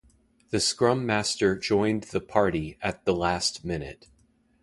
[0.49, 4.07] The scrum master joined the party at the last minute.